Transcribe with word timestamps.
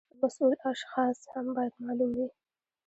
وخت 0.03 0.07
او 0.13 0.19
مسؤل 0.23 0.53
اشخاص 0.73 1.17
هم 1.33 1.45
باید 1.55 1.73
معلوم 1.83 2.11
وي. 2.17 2.27